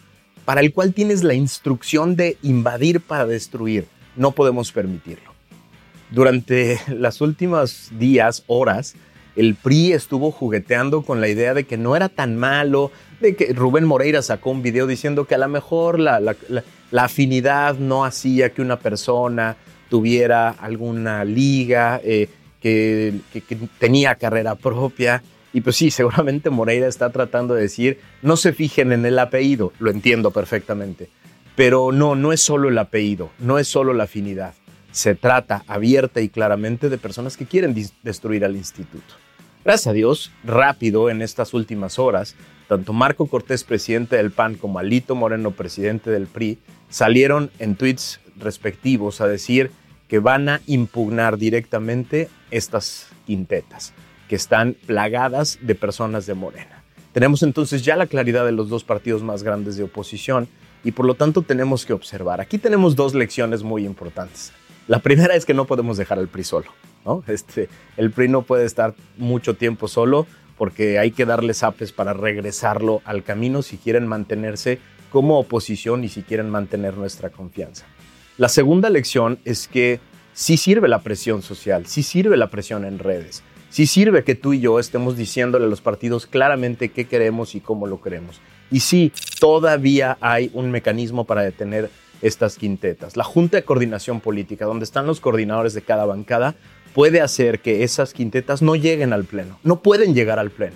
para 0.45 0.61
el 0.61 0.73
cual 0.73 0.93
tienes 0.93 1.23
la 1.23 1.33
instrucción 1.33 2.15
de 2.15 2.37
invadir 2.43 3.01
para 3.01 3.25
destruir. 3.25 3.87
No 4.15 4.31
podemos 4.31 4.71
permitirlo. 4.71 5.33
Durante 6.11 6.79
las 6.87 7.21
últimas 7.21 7.89
días, 7.97 8.43
horas, 8.47 8.95
el 9.35 9.55
PRI 9.55 9.93
estuvo 9.93 10.31
jugueteando 10.31 11.01
con 11.01 11.19
la 11.19 11.27
idea 11.27 11.53
de 11.53 11.65
que 11.65 11.77
no 11.77 11.95
era 11.95 12.09
tan 12.09 12.37
malo, 12.37 12.91
de 13.19 13.35
que 13.35 13.53
Rubén 13.53 13.85
Moreira 13.85 14.21
sacó 14.21 14.51
un 14.51 14.61
video 14.61 14.87
diciendo 14.87 15.25
que 15.25 15.35
a 15.35 15.39
lo 15.39 15.49
mejor 15.49 15.99
la, 15.99 16.21
afinidad 17.03 17.75
no 17.77 18.05
hacía 18.05 18.51
que 18.51 18.61
una 18.61 18.79
persona 18.79 19.57
tuviera 19.89 20.49
alguna 20.49 21.23
liga, 21.25 21.99
eh, 22.03 22.29
que, 22.61 23.13
tenía 23.79 24.15
carrera 24.15 24.55
propia. 24.55 25.23
Y 25.53 25.61
pues 25.61 25.75
sí, 25.75 25.91
seguramente 25.91 26.49
Moreira 26.49 26.87
está 26.87 27.09
tratando 27.11 27.53
de 27.53 27.63
decir, 27.63 27.99
no 28.21 28.37
se 28.37 28.53
fijen 28.53 28.91
en 28.91 29.05
el 29.05 29.19
apellido, 29.19 29.73
lo 29.79 29.91
entiendo 29.91 30.31
perfectamente. 30.31 31.09
Pero 31.55 31.91
no, 31.91 32.15
no 32.15 32.33
es 32.33 32.41
solo 32.41 32.69
el 32.69 32.77
apellido, 32.77 33.29
no 33.39 33.59
es 33.59 33.67
solo 33.67 33.93
la 33.93 34.05
afinidad. 34.05 34.53
Se 34.91 35.15
trata 35.15 35.63
abierta 35.67 36.21
y 36.21 36.29
claramente 36.29 36.89
de 36.89 36.97
personas 36.97 37.37
que 37.37 37.45
quieren 37.45 37.75
destruir 38.03 38.43
al 38.45 38.55
instituto. 38.55 39.13
Gracias 39.63 39.87
a 39.87 39.93
Dios, 39.93 40.31
rápido 40.43 41.09
en 41.09 41.21
estas 41.21 41.53
últimas 41.53 41.97
horas, 41.97 42.35
tanto 42.67 42.93
Marco 42.93 43.27
Cortés, 43.27 43.63
presidente 43.63 44.15
del 44.15 44.31
PAN, 44.31 44.55
como 44.55 44.79
Alito 44.79 45.15
Moreno, 45.15 45.51
presidente 45.51 46.11
del 46.11 46.27
PRI, 46.27 46.59
salieron 46.89 47.51
en 47.59 47.75
tweets 47.75 48.19
respectivos 48.37 49.21
a 49.21 49.27
decir 49.27 49.71
que 50.07 50.19
van 50.19 50.49
a 50.49 50.61
impugnar 50.67 51.37
directamente 51.37 52.29
estas 52.51 53.07
quintetas 53.25 53.93
que 54.27 54.35
están 54.35 54.75
plagadas 54.85 55.59
de 55.61 55.75
personas 55.75 56.25
de 56.25 56.33
Morena. 56.33 56.83
Tenemos 57.11 57.43
entonces 57.43 57.83
ya 57.83 57.95
la 57.95 58.07
claridad 58.07 58.45
de 58.45 58.51
los 58.51 58.69
dos 58.69 58.83
partidos 58.83 59.23
más 59.23 59.43
grandes 59.43 59.77
de 59.77 59.83
oposición 59.83 60.47
y 60.83 60.91
por 60.91 61.05
lo 61.05 61.15
tanto 61.15 61.41
tenemos 61.41 61.85
que 61.85 61.93
observar. 61.93 62.41
Aquí 62.41 62.57
tenemos 62.57 62.95
dos 62.95 63.15
lecciones 63.15 63.63
muy 63.63 63.85
importantes. 63.85 64.51
La 64.87 64.99
primera 64.99 65.35
es 65.35 65.45
que 65.45 65.53
no 65.53 65.65
podemos 65.65 65.97
dejar 65.97 66.19
al 66.19 66.27
PRI 66.27 66.43
solo. 66.43 66.67
¿no? 67.05 67.23
Este, 67.27 67.69
el 67.97 68.11
PRI 68.11 68.27
no 68.27 68.41
puede 68.43 68.65
estar 68.65 68.93
mucho 69.17 69.55
tiempo 69.55 69.87
solo 69.87 70.27
porque 70.57 70.99
hay 70.99 71.11
que 71.11 71.25
darles 71.25 71.63
apes 71.63 71.91
para 71.91 72.13
regresarlo 72.13 73.01
al 73.05 73.23
camino 73.23 73.61
si 73.61 73.77
quieren 73.77 74.07
mantenerse 74.07 74.79
como 75.15 75.39
oposición 75.39 76.03
y 76.03 76.09
si 76.09 76.23
quieren 76.23 76.49
mantener 76.49 76.97
nuestra 76.97 77.29
confianza. 77.29 77.85
La 78.37 78.49
segunda 78.49 78.89
lección 78.89 79.39
es 79.45 79.69
que 79.69 80.01
sí 80.33 80.57
sirve 80.57 80.89
la 80.89 81.03
presión 81.03 81.41
social, 81.41 81.85
sí 81.85 82.03
sirve 82.03 82.35
la 82.35 82.49
presión 82.49 82.83
en 82.83 82.99
redes, 82.99 83.41
sí 83.69 83.87
sirve 83.87 84.25
que 84.25 84.35
tú 84.35 84.51
y 84.51 84.59
yo 84.59 84.77
estemos 84.77 85.15
diciéndole 85.15 85.67
a 85.67 85.69
los 85.69 85.79
partidos 85.79 86.25
claramente 86.25 86.89
qué 86.89 87.05
queremos 87.05 87.55
y 87.55 87.61
cómo 87.61 87.87
lo 87.87 88.01
queremos. 88.01 88.41
Y 88.69 88.81
sí, 88.81 89.13
todavía 89.39 90.17
hay 90.19 90.51
un 90.53 90.69
mecanismo 90.69 91.23
para 91.23 91.43
detener 91.43 91.89
estas 92.21 92.57
quintetas. 92.57 93.15
La 93.15 93.23
Junta 93.23 93.55
de 93.55 93.63
Coordinación 93.63 94.19
Política, 94.19 94.65
donde 94.65 94.83
están 94.83 95.07
los 95.07 95.21
coordinadores 95.21 95.73
de 95.73 95.81
cada 95.81 96.03
bancada, 96.03 96.55
puede 96.93 97.21
hacer 97.21 97.61
que 97.61 97.85
esas 97.85 98.11
quintetas 98.11 98.61
no 98.61 98.75
lleguen 98.75 99.13
al 99.13 99.23
Pleno. 99.23 99.59
No 99.63 99.81
pueden 99.81 100.13
llegar 100.13 100.39
al 100.39 100.51
Pleno. 100.51 100.75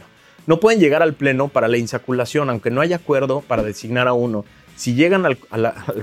No 0.49 0.59
pueden 0.59 0.79
llegar 0.79 1.03
al 1.03 1.13
Pleno 1.13 1.47
para 1.47 1.67
la 1.67 1.77
insaculación, 1.77 2.49
aunque 2.49 2.71
no 2.71 2.81
haya 2.81 2.95
acuerdo 2.95 3.41
para 3.41 3.61
designar 3.61 4.07
a 4.07 4.13
uno. 4.13 4.45
Si 4.75 4.95
llegan 4.95 5.23
al, 5.23 5.37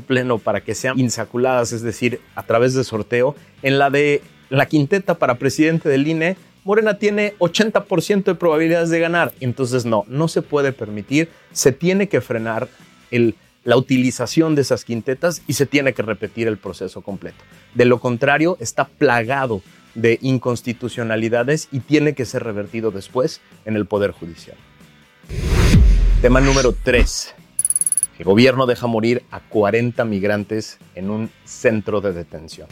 Pleno 0.07 0.39
para 0.39 0.61
que 0.61 0.77
sean 0.77 0.97
insaculadas, 1.01 1.73
es 1.73 1.83
decir, 1.83 2.21
a 2.37 2.45
través 2.45 2.73
de 2.75 2.85
sorteo, 2.85 3.35
en 3.63 3.81
la 3.81 3.91
de 3.91 4.23
la 4.49 4.67
quinteta 4.67 5.15
para 5.15 5.35
presidente 5.35 5.89
del 5.89 6.07
INE, 6.07 6.37
Morena 6.63 6.97
tiene 6.97 7.35
80% 7.41 8.23
de 8.23 8.35
probabilidades 8.37 8.89
de 8.91 9.01
ganar. 9.01 9.33
Entonces, 9.41 9.85
no, 9.85 10.05
no 10.07 10.29
se 10.29 10.43
puede 10.43 10.71
permitir, 10.71 11.29
se 11.51 11.73
tiene 11.73 12.09
que 12.09 12.21
frenar 12.21 12.69
la 13.65 13.77
utilización 13.77 14.55
de 14.55 14.63
esas 14.63 14.85
quintetas 14.85 15.43
y 15.49 15.55
se 15.55 15.67
tiene 15.67 15.93
que 15.93 16.03
repetir 16.03 16.47
el 16.47 16.57
proceso 16.57 17.01
completo. 17.01 17.43
De 17.75 17.85
lo 17.85 17.99
contrario, 17.99 18.57
está 18.61 18.85
plagado 18.85 19.61
de 19.97 20.19
inconstitucionalidades 20.23 21.69
y 21.73 21.81
tiene 21.81 22.15
que 22.15 22.25
ser 22.25 22.45
revertido 22.45 22.93
después 22.93 23.41
en 23.65 23.75
el 23.75 23.87
Poder 23.87 24.13
Judicial. 24.13 24.57
Tema 26.23 26.41
número 26.41 26.75
3. 26.81 27.35
El 28.19 28.25
gobierno 28.25 28.67
deja 28.67 28.87
morir 28.87 29.25
a 29.31 29.41
40 29.41 30.05
migrantes 30.05 30.79
en 30.95 31.11
un 31.11 31.31
centro 31.45 32.01
de 32.01 32.13
detención. 32.13 32.69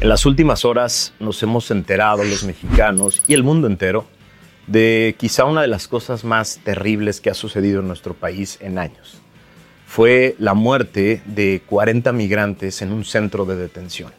En 0.00 0.08
las 0.08 0.24
últimas 0.24 0.64
horas 0.64 1.12
nos 1.18 1.42
hemos 1.42 1.70
enterado 1.70 2.22
los 2.22 2.44
mexicanos 2.44 3.22
y 3.26 3.34
el 3.34 3.42
mundo 3.42 3.66
entero 3.66 4.06
de 4.68 5.16
quizá 5.18 5.44
una 5.44 5.62
de 5.62 5.66
las 5.66 5.88
cosas 5.88 6.24
más 6.24 6.60
terribles 6.62 7.20
que 7.20 7.30
ha 7.30 7.34
sucedido 7.34 7.80
en 7.80 7.88
nuestro 7.88 8.14
país 8.14 8.58
en 8.60 8.78
años. 8.78 9.18
Fue 9.86 10.36
la 10.38 10.54
muerte 10.54 11.22
de 11.24 11.62
40 11.66 12.12
migrantes 12.12 12.80
en 12.82 12.92
un 12.92 13.04
centro 13.04 13.44
de 13.44 13.56
detención. 13.56 14.12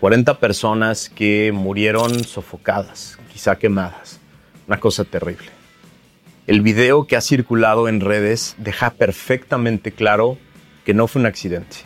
40 0.00 0.38
personas 0.38 1.10
que 1.10 1.52
murieron 1.52 2.24
sofocadas, 2.24 3.18
quizá 3.30 3.56
quemadas. 3.56 4.18
Una 4.66 4.80
cosa 4.80 5.04
terrible. 5.04 5.48
El 6.46 6.62
video 6.62 7.06
que 7.06 7.16
ha 7.16 7.20
circulado 7.20 7.86
en 7.86 8.00
redes 8.00 8.54
deja 8.56 8.92
perfectamente 8.92 9.92
claro 9.92 10.38
que 10.86 10.94
no 10.94 11.06
fue 11.06 11.20
un 11.20 11.26
accidente, 11.26 11.76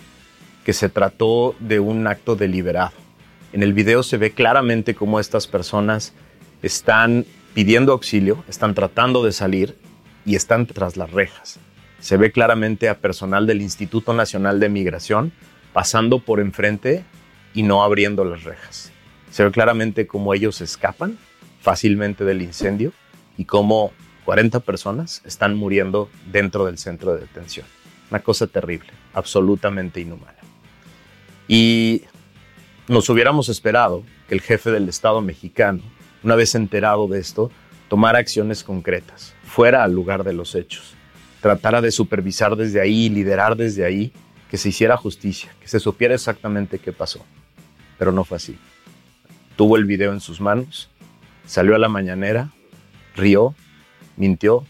que 0.64 0.72
se 0.72 0.88
trató 0.88 1.56
de 1.58 1.80
un 1.80 2.06
acto 2.06 2.36
deliberado. 2.36 2.92
En 3.52 3.64
el 3.64 3.72
video 3.72 4.04
se 4.04 4.16
ve 4.16 4.30
claramente 4.30 4.94
cómo 4.94 5.18
estas 5.18 5.48
personas 5.48 6.12
están 6.62 7.26
pidiendo 7.52 7.90
auxilio, 7.90 8.44
están 8.48 8.74
tratando 8.74 9.24
de 9.24 9.32
salir 9.32 9.76
y 10.24 10.36
están 10.36 10.66
tras 10.66 10.96
las 10.96 11.10
rejas. 11.10 11.58
Se 11.98 12.16
ve 12.16 12.30
claramente 12.30 12.88
a 12.88 12.98
personal 12.98 13.48
del 13.48 13.60
Instituto 13.60 14.14
Nacional 14.14 14.60
de 14.60 14.68
Migración 14.68 15.32
pasando 15.72 16.20
por 16.20 16.38
enfrente 16.38 17.04
y 17.54 17.62
no 17.62 17.82
abriendo 17.82 18.24
las 18.24 18.42
rejas. 18.42 18.92
Se 19.30 19.44
ve 19.44 19.50
claramente 19.50 20.06
cómo 20.06 20.34
ellos 20.34 20.60
escapan 20.60 21.16
fácilmente 21.60 22.24
del 22.24 22.42
incendio 22.42 22.92
y 23.38 23.46
cómo 23.46 23.92
40 24.24 24.60
personas 24.60 25.22
están 25.24 25.56
muriendo 25.56 26.10
dentro 26.30 26.66
del 26.66 26.78
centro 26.78 27.14
de 27.14 27.20
detención. 27.20 27.66
Una 28.10 28.20
cosa 28.20 28.46
terrible, 28.46 28.90
absolutamente 29.14 30.00
inhumana. 30.00 30.36
Y 31.48 32.02
nos 32.88 33.08
hubiéramos 33.08 33.48
esperado 33.48 34.02
que 34.28 34.34
el 34.34 34.40
jefe 34.40 34.70
del 34.70 34.88
Estado 34.88 35.20
mexicano, 35.20 35.82
una 36.22 36.34
vez 36.34 36.54
enterado 36.54 37.06
de 37.08 37.20
esto, 37.20 37.50
tomara 37.88 38.18
acciones 38.18 38.64
concretas, 38.64 39.34
fuera 39.44 39.84
al 39.84 39.92
lugar 39.92 40.24
de 40.24 40.32
los 40.32 40.54
hechos, 40.54 40.94
tratara 41.40 41.80
de 41.80 41.90
supervisar 41.90 42.56
desde 42.56 42.80
ahí, 42.80 43.08
liderar 43.08 43.56
desde 43.56 43.84
ahí, 43.84 44.12
que 44.50 44.56
se 44.56 44.70
hiciera 44.70 44.96
justicia, 44.96 45.54
que 45.60 45.68
se 45.68 45.80
supiera 45.80 46.14
exactamente 46.14 46.78
qué 46.78 46.92
pasó 46.92 47.24
pero 47.98 48.12
no 48.12 48.24
fue 48.24 48.36
así. 48.36 48.58
Tuvo 49.56 49.76
el 49.76 49.84
video 49.84 50.12
en 50.12 50.20
sus 50.20 50.40
manos, 50.40 50.90
salió 51.46 51.74
a 51.74 51.78
la 51.78 51.88
mañanera, 51.88 52.50
rió, 53.14 53.54
mintió, 54.16 54.64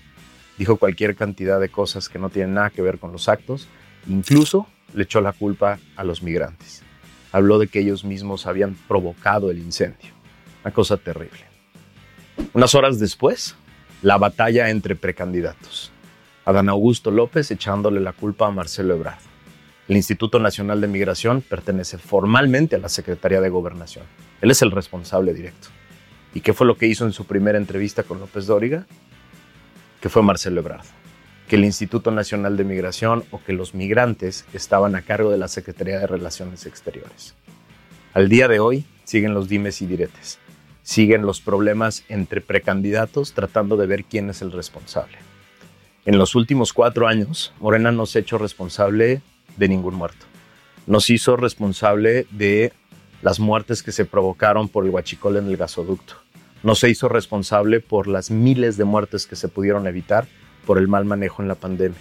dijo 0.59 0.77
cualquier 0.77 1.17
cantidad 1.17 1.61
de 1.61 1.69
cosas 1.69 2.09
que 2.09 2.19
no 2.19 2.31
tienen 2.31 2.55
nada 2.55 2.71
que 2.71 2.83
ver 2.83 2.99
con 2.99 3.13
los 3.13 3.29
actos, 3.29 3.69
incluso 4.07 4.67
le 4.95 5.05
echó 5.05 5.21
la 5.21 5.33
culpa 5.33 5.79
a 5.97 6.05
los 6.05 6.23
migrantes. 6.23 6.83
Habló 7.33 7.59
de 7.59 7.67
que 7.67 7.81
ellos 7.81 8.05
mismos 8.05 8.47
habían 8.47 8.75
provocado 8.87 9.51
el 9.51 9.59
incendio. 9.59 10.11
Una 10.65 10.73
cosa 10.73 10.97
terrible. 10.97 11.45
Unas 12.53 12.75
horas 12.75 12.99
después, 12.99 13.57
la 14.03 14.19
batalla 14.19 14.71
entre 14.71 14.95
precandidatos. 14.97 15.91
Adán 16.45 16.69
Augusto 16.69 17.11
López 17.11 17.51
echándole 17.51 18.01
la 18.01 18.13
culpa 18.13 18.47
a 18.47 18.51
Marcelo 18.51 18.95
Ebrard. 18.95 19.34
El 19.87 19.97
Instituto 19.97 20.39
Nacional 20.39 20.81
de 20.81 20.89
Migración 20.89 21.43
pertenece 21.43 21.99
formalmente 21.99 22.77
a 22.77 22.79
la 22.79 22.89
Secretaría 22.89 23.43
de 23.43 23.51
Gobernación. 23.51 24.07
Él 24.41 24.51
es 24.51 24.63
el 24.63 24.71
responsable 24.71 25.35
directo. 25.35 25.69
¿Y 26.33 26.41
qué 26.41 26.55
fue 26.55 26.67
lo 26.67 26.79
que 26.79 26.87
hizo 26.87 27.05
en 27.05 27.13
su 27.13 27.27
primera 27.27 27.59
entrevista 27.59 28.03
con 28.03 28.19
López 28.19 28.47
Dóriga? 28.47 28.87
Que 30.01 30.09
fue 30.09 30.23
Marcelo 30.23 30.61
Ebrard. 30.61 30.87
que 31.49 31.57
el 31.57 31.65
Instituto 31.65 32.11
Nacional 32.11 32.57
de 32.57 32.65
Migración 32.65 33.25
o 33.31 33.43
que 33.43 33.53
los 33.53 33.75
migrantes 33.75 34.47
estaban 34.55 34.95
a 34.95 35.03
cargo 35.03 35.31
de 35.31 35.39
la 35.39 35.49
Secretaría 35.49 35.99
de 35.99 36.07
Relaciones 36.07 36.65
Exteriores. 36.65 37.35
Al 38.15 38.29
día 38.29 38.49
de 38.49 38.61
hoy 38.61 38.87
siguen 39.05 39.35
los 39.35 39.49
dimes 39.49 39.83
y 39.83 39.87
diretes, 39.87 40.39
siguen 40.83 41.23
los 41.27 41.41
problemas 41.41 42.05
entre 42.09 42.41
precandidatos 42.41 43.35
tratando 43.35 43.77
de 43.77 43.87
ver 43.87 44.05
quién 44.05 44.31
es 44.31 44.41
el 44.41 44.53
responsable. 44.53 45.19
En 46.07 46.19
los 46.19 46.35
últimos 46.35 46.73
cuatro 46.73 47.07
años, 47.07 47.53
Morena 47.61 47.93
no 47.93 48.07
se 48.07 48.19
ha 48.19 48.23
hecho 48.23 48.39
responsable 48.39 49.21
de 49.57 49.69
ningún 49.69 49.95
muerto. 49.95 50.27
Nos 50.87 51.11
hizo 51.11 51.37
responsable 51.37 52.27
de 52.31 52.73
las 53.23 53.41
muertes 53.41 53.83
que 53.83 53.93
se 53.93 54.05
provocaron 54.05 54.69
por 54.69 54.85
el 54.85 54.91
huachicol 54.91 55.37
en 55.37 55.47
el 55.47 55.57
gasoducto. 55.57 56.15
No 56.63 56.75
se 56.75 56.91
hizo 56.91 57.09
responsable 57.09 57.81
por 57.81 58.07
las 58.07 58.31
miles 58.31 58.77
de 58.77 58.85
muertes 58.85 59.27
que 59.27 59.37
se 59.37 59.49
pudieron 59.49 59.87
evitar 59.87 60.27
por 60.67 60.79
el 60.79 60.89
mal 60.89 61.05
manejo 61.05 61.43
en 61.43 61.49
la 61.49 61.55
pandemia. 61.55 61.99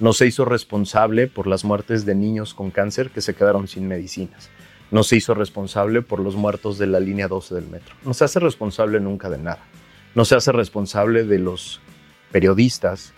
No 0.00 0.12
se 0.12 0.26
hizo 0.26 0.44
responsable 0.44 1.26
por 1.26 1.46
las 1.46 1.64
muertes 1.64 2.04
de 2.04 2.14
niños 2.14 2.52
con 2.52 2.70
cáncer 2.70 3.10
que 3.10 3.22
se 3.22 3.34
quedaron 3.34 3.68
sin 3.68 3.88
medicinas. 3.88 4.50
No 4.90 5.02
se 5.02 5.16
hizo 5.16 5.32
responsable 5.32 6.02
por 6.02 6.20
los 6.20 6.36
muertos 6.36 6.76
de 6.76 6.86
la 6.86 7.00
línea 7.00 7.28
12 7.28 7.54
del 7.54 7.66
metro. 7.66 7.94
No 8.04 8.12
se 8.12 8.24
hace 8.24 8.38
responsable 8.38 9.00
nunca 9.00 9.30
de 9.30 9.38
nada. 9.38 9.64
No 10.14 10.26
se 10.26 10.34
hace 10.34 10.52
responsable 10.52 11.24
de 11.24 11.38
los 11.38 11.80
periodistas 12.30 13.14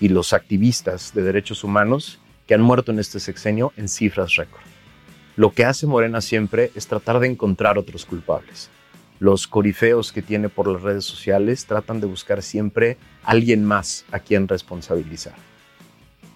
y 0.00 0.08
los 0.08 0.32
activistas 0.32 1.12
de 1.12 1.22
derechos 1.22 1.64
humanos 1.64 2.19
que 2.50 2.54
han 2.54 2.62
muerto 2.62 2.90
en 2.90 2.98
este 2.98 3.20
sexenio 3.20 3.72
en 3.76 3.88
cifras 3.88 4.34
récord. 4.34 4.64
Lo 5.36 5.52
que 5.52 5.64
hace 5.64 5.86
Morena 5.86 6.20
siempre 6.20 6.72
es 6.74 6.88
tratar 6.88 7.20
de 7.20 7.28
encontrar 7.28 7.78
otros 7.78 8.04
culpables 8.04 8.70
los 9.20 9.46
corifeos 9.46 10.12
que 10.12 10.22
tiene 10.22 10.48
por 10.48 10.66
las 10.66 10.82
redes 10.82 11.04
sociales 11.04 11.66
tratan 11.66 12.00
de 12.00 12.06
buscar 12.06 12.42
siempre 12.42 12.96
alguien 13.22 13.64
más 13.64 14.04
a 14.10 14.18
quien 14.18 14.48
responsabilizar. 14.48 15.34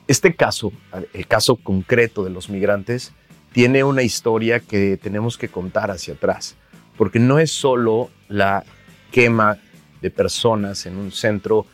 Este 0.06 0.36
caso, 0.36 0.70
el 1.14 1.26
caso 1.26 1.56
concreto 1.56 2.22
de 2.22 2.30
los 2.30 2.50
migrantes, 2.50 3.12
tiene 3.52 3.84
una 3.84 4.02
historia 4.02 4.60
que 4.60 4.98
tenemos 4.98 5.38
que 5.38 5.48
contar 5.48 5.90
hacia 5.90 6.12
atrás, 6.12 6.56
porque 6.98 7.18
no 7.18 7.38
es 7.38 7.50
solo 7.50 8.10
la 8.28 8.64
quema 9.10 9.56
de 10.02 10.10
personas 10.10 10.84
en 10.84 10.96
un 10.96 11.10
centro 11.10 11.64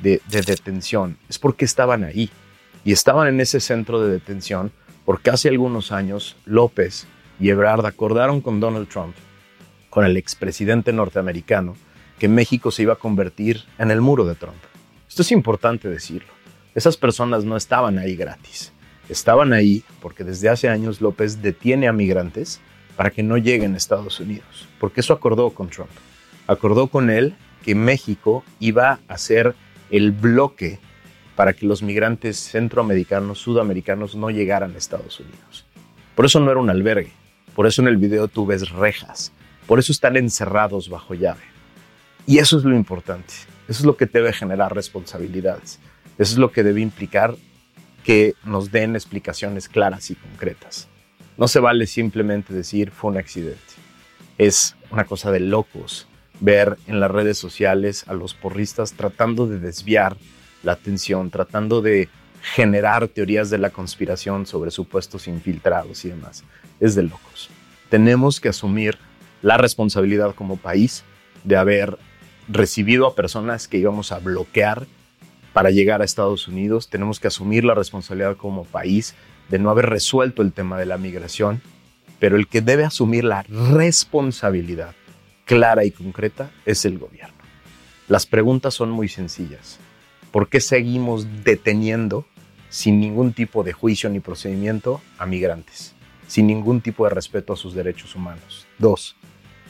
de, 0.00 0.22
detención, 0.30 1.18
es 1.28 1.40
porque 1.40 1.64
estaban 1.64 2.04
ahí. 2.04 2.30
Y 2.84 2.92
estaban 2.92 3.28
en 3.28 3.40
ese 3.40 3.60
centro 3.60 4.00
de 4.00 4.10
detención 4.10 4.72
porque 5.04 5.30
hace 5.30 5.48
algunos 5.48 5.92
años 5.92 6.36
López 6.44 7.06
y 7.38 7.50
Ebrard 7.50 7.84
acordaron 7.86 8.40
con 8.40 8.60
Donald 8.60 8.88
Trump 8.88 9.14
con 9.88 10.04
el 10.04 10.16
expresidente 10.16 10.92
norteamericano 10.92 11.76
que 12.18 12.28
México 12.28 12.70
se 12.70 12.82
iba 12.82 12.92
a 12.92 12.96
convertir 12.96 13.64
en 13.78 13.90
el 13.90 14.00
muro 14.00 14.24
de 14.24 14.34
Trump. 14.34 14.62
Esto 15.08 15.22
es 15.22 15.32
importante 15.32 15.88
decirlo. 15.88 16.28
Esas 16.74 16.96
personas 16.96 17.44
no 17.44 17.56
estaban 17.56 17.98
ahí 17.98 18.14
gratis. 18.14 18.72
Estaban 19.08 19.52
ahí 19.52 19.82
porque 20.00 20.22
desde 20.22 20.48
hace 20.48 20.68
años 20.68 21.00
López 21.00 21.42
detiene 21.42 21.88
a 21.88 21.92
migrantes 21.92 22.60
para 22.96 23.10
que 23.10 23.22
no 23.22 23.36
lleguen 23.38 23.74
a 23.74 23.76
Estados 23.78 24.20
Unidos, 24.20 24.68
porque 24.78 25.00
eso 25.00 25.12
acordó 25.12 25.50
con 25.50 25.70
Trump. 25.70 25.90
Acordó 26.46 26.86
con 26.86 27.10
él 27.10 27.34
que 27.64 27.74
México 27.74 28.44
iba 28.60 29.00
a 29.08 29.18
ser 29.18 29.54
el 29.90 30.12
bloque 30.12 30.78
para 31.36 31.52
que 31.52 31.66
los 31.66 31.82
migrantes 31.82 32.38
centroamericanos, 32.38 33.38
sudamericanos 33.38 34.14
no 34.14 34.30
llegaran 34.30 34.74
a 34.74 34.78
Estados 34.78 35.20
Unidos. 35.20 35.64
Por 36.14 36.26
eso 36.26 36.40
no 36.40 36.50
era 36.50 36.60
un 36.60 36.70
albergue, 36.70 37.12
por 37.54 37.66
eso 37.66 37.82
en 37.82 37.88
el 37.88 37.96
video 37.96 38.28
tú 38.28 38.46
ves 38.46 38.70
rejas, 38.70 39.32
por 39.66 39.78
eso 39.78 39.92
están 39.92 40.16
encerrados 40.16 40.88
bajo 40.88 41.14
llave. 41.14 41.42
Y 42.26 42.38
eso 42.38 42.58
es 42.58 42.64
lo 42.64 42.76
importante. 42.76 43.34
Eso 43.68 43.82
es 43.82 43.84
lo 43.84 43.96
que 43.96 44.06
debe 44.06 44.32
generar 44.32 44.74
responsabilidades. 44.74 45.78
Eso 46.18 46.32
es 46.32 46.38
lo 46.38 46.52
que 46.52 46.62
debe 46.62 46.80
implicar 46.80 47.36
que 48.04 48.34
nos 48.44 48.70
den 48.70 48.94
explicaciones 48.96 49.68
claras 49.68 50.10
y 50.10 50.16
concretas. 50.16 50.88
No 51.36 51.48
se 51.48 51.60
vale 51.60 51.86
simplemente 51.86 52.52
decir 52.52 52.90
fue 52.90 53.10
un 53.12 53.18
accidente. 53.18 53.60
Es 54.38 54.76
una 54.90 55.04
cosa 55.04 55.30
de 55.30 55.40
locos 55.40 56.06
ver 56.40 56.78
en 56.86 57.00
las 57.00 57.10
redes 57.10 57.38
sociales 57.38 58.04
a 58.08 58.14
los 58.14 58.34
porristas 58.34 58.94
tratando 58.94 59.46
de 59.46 59.58
desviar 59.58 60.16
la 60.62 60.72
atención, 60.72 61.30
tratando 61.30 61.82
de 61.82 62.08
generar 62.42 63.08
teorías 63.08 63.50
de 63.50 63.58
la 63.58 63.70
conspiración 63.70 64.46
sobre 64.46 64.70
supuestos 64.70 65.28
infiltrados 65.28 66.04
y 66.04 66.10
demás. 66.10 66.44
Es 66.80 66.94
de 66.94 67.02
locos. 67.02 67.50
Tenemos 67.88 68.40
que 68.40 68.48
asumir 68.48 68.98
la 69.42 69.56
responsabilidad 69.56 70.34
como 70.34 70.56
país 70.56 71.04
de 71.44 71.56
haber 71.56 71.98
recibido 72.48 73.06
a 73.06 73.14
personas 73.14 73.68
que 73.68 73.78
íbamos 73.78 74.12
a 74.12 74.18
bloquear 74.18 74.86
para 75.52 75.70
llegar 75.70 76.00
a 76.00 76.04
Estados 76.04 76.48
Unidos. 76.48 76.88
Tenemos 76.88 77.20
que 77.20 77.28
asumir 77.28 77.64
la 77.64 77.74
responsabilidad 77.74 78.36
como 78.36 78.64
país 78.64 79.14
de 79.48 79.58
no 79.58 79.70
haber 79.70 79.86
resuelto 79.86 80.42
el 80.42 80.52
tema 80.52 80.78
de 80.78 80.86
la 80.86 80.98
migración, 80.98 81.60
pero 82.18 82.36
el 82.36 82.46
que 82.46 82.60
debe 82.60 82.84
asumir 82.84 83.24
la 83.24 83.42
responsabilidad 83.42 84.94
clara 85.44 85.84
y 85.84 85.90
concreta 85.90 86.50
es 86.64 86.84
el 86.84 86.98
gobierno. 86.98 87.34
Las 88.08 88.26
preguntas 88.26 88.74
son 88.74 88.90
muy 88.90 89.08
sencillas. 89.08 89.78
¿Por 90.30 90.48
qué 90.48 90.60
seguimos 90.60 91.26
deteniendo 91.44 92.24
sin 92.68 93.00
ningún 93.00 93.32
tipo 93.32 93.64
de 93.64 93.72
juicio 93.72 94.08
ni 94.10 94.20
procedimiento 94.20 95.00
a 95.18 95.26
migrantes? 95.26 95.94
Sin 96.28 96.46
ningún 96.46 96.80
tipo 96.80 97.04
de 97.04 97.10
respeto 97.10 97.52
a 97.52 97.56
sus 97.56 97.74
derechos 97.74 98.14
humanos. 98.14 98.66
Dos, 98.78 99.16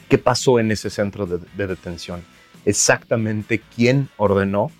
qué 0.07 0.19
pasó 0.19 0.59
en 0.59 0.71
ese 0.71 0.91
centro 0.91 1.25
de, 1.25 1.67
detención, 1.67 2.23
exactamente 2.65 3.59
quién 3.75 4.09
ordenó 4.17 4.71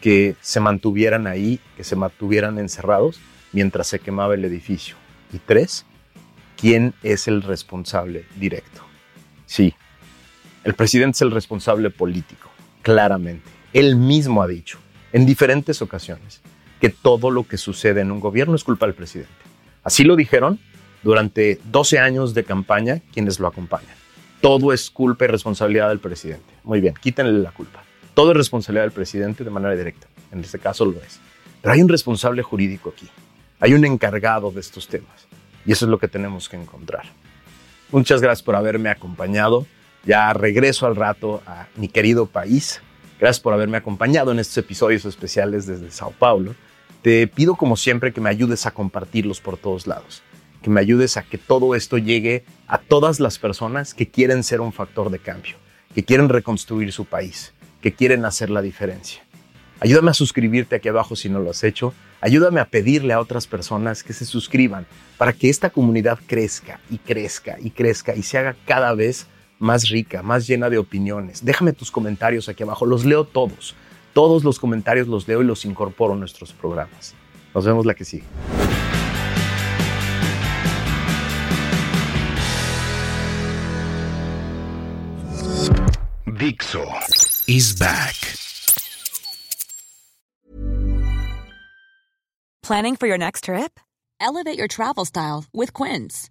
que 0.00 0.34
se 0.40 0.58
mantuvieran 0.58 1.28
ahí, 1.28 1.60
que 1.76 1.84
se 1.84 1.94
mantuvieran 1.94 2.58
encerrados 2.58 3.20
mientras 3.52 3.86
se 3.86 4.00
quemaba 4.00 4.34
el 4.34 4.44
edificio. 4.44 4.96
Y 5.32 5.38
tres, 5.38 5.86
quién 6.56 6.94
es 7.04 7.28
el 7.28 7.42
responsable 7.42 8.24
directo. 8.40 8.82
Sí, 9.46 9.72
el 10.64 10.74
presidente 10.74 11.14
es 11.16 11.22
el 11.22 11.30
responsable 11.30 11.90
político, 11.90 12.50
claramente. 12.82 13.48
Él 13.72 13.94
mismo 13.94 14.42
ha 14.42 14.48
dicho 14.48 14.78
en 15.12 15.26
diferentes 15.26 15.82
ocasiones 15.82 16.40
que 16.80 16.88
todo 16.88 17.30
lo 17.30 17.46
que 17.46 17.58
sucede 17.58 18.00
en 18.00 18.10
un 18.10 18.20
gobierno 18.20 18.54
es 18.54 18.64
culpa 18.64 18.86
del 18.86 18.94
presidente. 18.94 19.32
Así 19.84 20.04
lo 20.04 20.16
dijeron 20.16 20.58
durante 21.02 21.60
12 21.70 21.98
años 21.98 22.34
de 22.34 22.44
campaña 22.44 23.00
quienes 23.12 23.38
lo 23.40 23.48
acompañan 23.48 24.02
todo 24.42 24.72
es 24.72 24.90
culpa 24.90 25.24
y 25.24 25.28
responsabilidad 25.28 25.88
del 25.88 26.00
presidente. 26.00 26.52
Muy 26.64 26.80
bien, 26.80 26.94
quítenle 27.00 27.38
la 27.38 27.52
culpa. 27.52 27.84
Todo 28.12 28.32
es 28.32 28.36
responsabilidad 28.36 28.82
del 28.82 28.92
presidente 28.92 29.44
de 29.44 29.50
manera 29.50 29.74
directa. 29.76 30.08
En 30.32 30.40
este 30.40 30.58
caso 30.58 30.84
lo 30.84 31.00
es. 31.00 31.20
Pero 31.62 31.72
hay 31.72 31.80
un 31.80 31.88
responsable 31.88 32.42
jurídico 32.42 32.90
aquí. 32.90 33.08
Hay 33.60 33.72
un 33.72 33.84
encargado 33.84 34.50
de 34.50 34.58
estos 34.58 34.88
temas. 34.88 35.28
Y 35.64 35.70
eso 35.70 35.86
es 35.86 35.90
lo 35.90 35.98
que 35.98 36.08
tenemos 36.08 36.48
que 36.48 36.56
encontrar. 36.56 37.04
Muchas 37.92 38.20
gracias 38.20 38.42
por 38.42 38.56
haberme 38.56 38.90
acompañado. 38.90 39.64
Ya 40.04 40.32
regreso 40.32 40.88
al 40.88 40.96
rato 40.96 41.40
a 41.46 41.68
mi 41.76 41.86
querido 41.86 42.26
país. 42.26 42.82
Gracias 43.22 43.40
por 43.40 43.54
haberme 43.54 43.76
acompañado 43.76 44.32
en 44.32 44.40
estos 44.40 44.58
episodios 44.58 45.04
especiales 45.04 45.64
desde 45.64 45.92
Sao 45.92 46.10
Paulo. 46.10 46.56
Te 47.02 47.28
pido 47.28 47.54
como 47.54 47.76
siempre 47.76 48.12
que 48.12 48.20
me 48.20 48.28
ayudes 48.28 48.66
a 48.66 48.72
compartirlos 48.72 49.40
por 49.40 49.56
todos 49.56 49.86
lados 49.86 50.24
que 50.60 50.70
me 50.70 50.80
ayudes 50.80 51.16
a 51.16 51.22
que 51.22 51.38
todo 51.38 51.74
esto 51.74 51.98
llegue 51.98 52.44
a 52.66 52.78
todas 52.78 53.20
las 53.20 53.38
personas 53.38 53.94
que 53.94 54.08
quieren 54.08 54.42
ser 54.42 54.60
un 54.60 54.72
factor 54.72 55.10
de 55.10 55.18
cambio, 55.18 55.56
que 55.94 56.04
quieren 56.04 56.28
reconstruir 56.28 56.92
su 56.92 57.04
país, 57.04 57.52
que 57.82 57.92
quieren 57.92 58.24
hacer 58.24 58.48
la 58.48 58.62
diferencia. 58.62 59.22
Ayúdame 59.80 60.12
a 60.12 60.14
suscribirte 60.14 60.76
aquí 60.76 60.88
abajo 60.88 61.16
si 61.16 61.28
no 61.28 61.40
lo 61.40 61.50
has 61.50 61.64
hecho. 61.64 61.92
Ayúdame 62.20 62.60
a 62.60 62.66
pedirle 62.66 63.12
a 63.12 63.20
otras 63.20 63.48
personas 63.48 64.04
que 64.04 64.12
se 64.12 64.24
suscriban 64.24 64.86
para 65.18 65.32
que 65.32 65.48
esta 65.48 65.70
comunidad 65.70 66.18
crezca 66.26 66.80
y 66.88 66.98
crezca 66.98 67.56
y 67.60 67.70
crezca 67.70 68.14
y 68.14 68.22
se 68.22 68.38
haga 68.38 68.54
cada 68.64 68.94
vez 68.94 69.26
más 69.62 69.88
rica, 69.88 70.22
más 70.22 70.46
llena 70.46 70.68
de 70.68 70.76
opiniones. 70.76 71.44
Déjame 71.44 71.72
tus 71.72 71.90
comentarios 71.90 72.48
aquí 72.48 72.64
abajo, 72.64 72.84
los 72.84 73.04
leo 73.04 73.24
todos. 73.24 73.76
Todos 74.12 74.42
los 74.44 74.58
comentarios 74.58 75.06
los 75.06 75.26
leo 75.28 75.40
y 75.40 75.44
los 75.44 75.64
incorporo 75.64 76.14
en 76.14 76.18
nuestros 76.18 76.52
programas. 76.52 77.14
Nos 77.54 77.64
vemos 77.64 77.86
la 77.86 77.94
que 77.94 78.04
sigue. 78.04 78.24
Dixo 86.26 86.84
is 87.46 87.78
back. 87.78 88.16
Planning 92.62 92.96
for 92.96 93.06
your 93.06 93.18
next 93.18 93.44
trip? 93.44 93.78
Elevate 94.20 94.58
your 94.58 94.66
travel 94.66 95.04
style 95.04 95.44
with 95.52 95.72
Quince. 95.72 96.30